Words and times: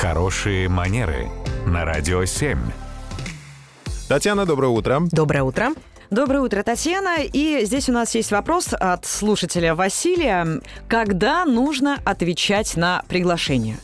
Хорошие 0.00 0.70
манеры 0.70 1.28
на 1.66 1.84
радио 1.84 2.24
7. 2.24 2.58
Татьяна, 4.08 4.46
доброе 4.46 4.68
утро. 4.68 5.02
Доброе 5.12 5.42
утро. 5.42 5.74
Доброе 6.10 6.40
утро, 6.40 6.64
Татьяна. 6.64 7.18
И 7.22 7.64
здесь 7.64 7.88
у 7.88 7.92
нас 7.92 8.16
есть 8.16 8.32
вопрос 8.32 8.70
от 8.72 9.06
слушателя 9.06 9.76
Василия. 9.76 10.60
Когда 10.88 11.44
нужно 11.44 11.98
отвечать 12.04 12.76
на 12.76 13.04
приглашение? 13.06 13.76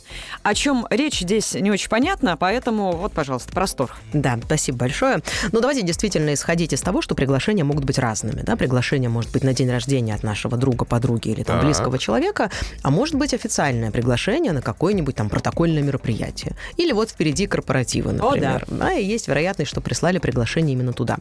О 0.43 0.53
чем 0.55 0.89
речь 0.91 1.21
здесь 1.21 1.55
не 1.55 1.71
очень 1.71 1.89
понятно, 1.89 2.37
поэтому 2.37 2.93
вот, 2.93 3.13
пожалуйста, 3.13 3.53
простор. 3.53 3.95
Да, 4.13 4.41
спасибо 4.45 4.79
большое. 4.79 5.21
Ну, 5.53 5.61
давайте 5.61 5.83
действительно 5.83 6.35
исходить 6.35 6.73
из 6.73 6.81
того, 6.81 7.01
что 7.01 7.15
приглашения 7.15 7.63
могут 7.63 7.85
быть 7.85 7.99
разными. 7.99 8.43
Да? 8.43 8.57
Приглашение 8.57 9.09
может 9.09 9.31
быть 9.31 9.45
на 9.45 9.53
день 9.53 9.71
рождения 9.71 10.15
от 10.15 10.25
нашего 10.25 10.57
друга, 10.57 10.85
подруги 10.85 11.29
или 11.29 11.45
там, 11.45 11.59
Так. 11.59 11.65
близкого 11.65 11.97
человека, 11.97 12.51
а 12.83 12.91
может 12.91 13.15
быть 13.15 13.35
официальное 13.35 13.93
приглашение 13.93 14.53
на 14.53 14.63
какое-нибудь 14.63 15.15
там 15.15 15.29
протокольное 15.29 15.83
мероприятие. 15.83 16.57
Или 16.77 16.91
вот 16.91 17.11
впереди 17.11 17.47
корпоративы, 17.47 18.13
например. 18.13 18.67
да. 18.69 18.95
и 18.95 19.05
есть 19.05 19.29
вероятность, 19.29 19.71
что 19.71 19.81
прислали 19.81 20.19
приглашение 20.19 20.73
именно 20.73 20.93
туда. 20.93 21.19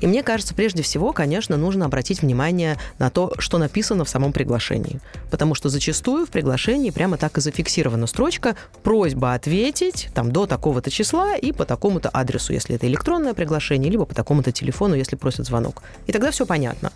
И 0.00 0.06
мне 0.06 0.22
кажется, 0.22 0.37
прежде 0.54 0.82
всего, 0.82 1.12
конечно, 1.12 1.56
нужно 1.56 1.84
обратить 1.84 2.22
внимание 2.22 2.78
на 2.98 3.10
то, 3.10 3.32
что 3.38 3.58
написано 3.58 4.04
в 4.04 4.08
самом 4.08 4.32
приглашении. 4.32 5.00
Потому 5.30 5.54
что 5.54 5.68
зачастую 5.68 6.26
в 6.26 6.30
приглашении 6.30 6.90
прямо 6.90 7.16
так 7.16 7.38
и 7.38 7.40
зафиксирована 7.40 8.06
строчка 8.06 8.56
«просьба 8.82 9.34
ответить 9.34 10.08
там, 10.14 10.32
до 10.32 10.46
такого-то 10.46 10.90
числа 10.90 11.36
и 11.36 11.52
по 11.52 11.64
такому-то 11.64 12.08
адресу, 12.08 12.52
если 12.52 12.76
это 12.76 12.86
электронное 12.86 13.34
приглашение, 13.34 13.90
либо 13.90 14.04
по 14.04 14.14
такому-то 14.14 14.52
телефону, 14.52 14.94
если 14.94 15.16
просят 15.16 15.46
звонок». 15.46 15.82
И 16.06 16.12
тогда 16.12 16.30
все 16.30 16.46
понятно. 16.46 16.92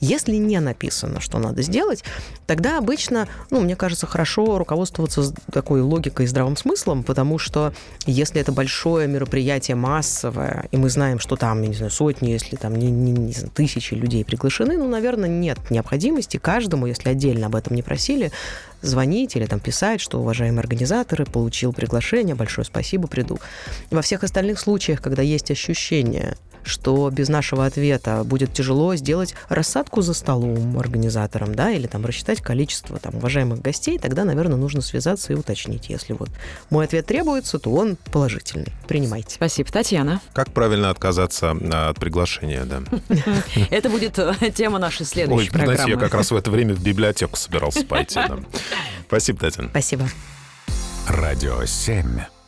Если 0.00 0.36
не 0.36 0.60
написано, 0.60 1.20
что 1.20 1.38
надо 1.38 1.62
сделать, 1.62 2.04
тогда 2.46 2.78
обычно, 2.78 3.28
ну, 3.50 3.60
мне 3.60 3.76
кажется, 3.76 4.06
хорошо 4.06 4.58
руководствоваться 4.58 5.32
такой 5.52 5.80
логикой 5.80 6.26
и 6.26 6.28
здравым 6.28 6.56
смыслом, 6.56 7.02
потому 7.02 7.38
что 7.38 7.72
если 8.06 8.40
это 8.40 8.52
большое 8.52 9.06
мероприятие 9.08 9.76
массовое, 9.76 10.68
и 10.70 10.76
мы 10.76 10.90
знаем, 10.90 11.18
что 11.18 11.36
там, 11.36 11.62
я 11.62 11.68
не 11.68 11.74
знаю, 11.74 11.90
сотни, 11.90 12.30
если 12.30 12.56
там 12.56 12.74
не, 12.80 12.90
не- 12.90 13.12
не 13.12 13.32
знаю, 13.32 13.50
тысячи 13.54 13.94
людей 13.94 14.24
приглашены, 14.24 14.76
ну, 14.76 14.88
наверное, 14.88 15.28
нет 15.28 15.58
необходимости 15.70 16.36
каждому, 16.38 16.86
если 16.86 17.10
отдельно 17.10 17.46
об 17.46 17.56
этом 17.56 17.76
не 17.76 17.82
просили, 17.82 18.32
звонить 18.82 19.36
или 19.36 19.46
там 19.46 19.60
писать, 19.60 20.00
что, 20.00 20.20
уважаемые 20.20 20.60
организаторы, 20.60 21.24
получил 21.26 21.72
приглашение, 21.72 22.34
большое 22.34 22.64
спасибо, 22.64 23.06
приду. 23.08 23.38
Во 23.90 24.02
всех 24.02 24.24
остальных 24.24 24.58
случаях, 24.58 25.00
когда 25.02 25.22
есть 25.22 25.50
ощущение, 25.50 26.36
что 26.70 27.10
без 27.10 27.28
нашего 27.28 27.66
ответа 27.66 28.22
будет 28.24 28.52
тяжело 28.52 28.94
сделать 28.96 29.34
рассадку 29.48 30.00
за 30.00 30.14
столом 30.14 30.78
организаторам, 30.78 31.54
да, 31.54 31.70
или 31.70 31.86
там 31.86 32.06
рассчитать 32.06 32.40
количество 32.40 32.98
там 32.98 33.16
уважаемых 33.16 33.60
гостей, 33.60 33.98
тогда, 33.98 34.24
наверное, 34.24 34.56
нужно 34.56 34.80
связаться 34.80 35.32
и 35.32 35.36
уточнить. 35.36 35.90
Если 35.90 36.12
вот 36.12 36.30
мой 36.70 36.84
ответ 36.84 37.06
требуется, 37.06 37.58
то 37.58 37.70
он 37.72 37.96
положительный. 38.10 38.72
Принимайте. 38.88 39.34
Спасибо, 39.34 39.70
Татьяна. 39.70 40.20
Как 40.32 40.52
правильно 40.52 40.90
отказаться 40.90 41.56
а, 41.72 41.90
от 41.90 41.98
приглашения, 41.98 42.64
да? 42.64 42.82
Это 43.70 43.90
будет 43.90 44.18
э, 44.18 44.34
тема 44.54 44.78
нашей 44.78 45.02
Ой, 45.02 45.06
следующей 45.06 45.50
знаете, 45.50 45.66
программы. 45.66 45.90
я 45.90 45.96
как 45.96 46.14
раз 46.14 46.30
в 46.30 46.36
это 46.36 46.50
время 46.50 46.74
в 46.74 46.82
библиотеку 46.82 47.36
собирался 47.36 47.84
пойти. 47.84 48.20
Спасибо, 49.08 49.40
Татьяна. 49.40 49.68
Спасибо. 49.70 50.08
Радио 51.08 51.64
7. 51.64 52.39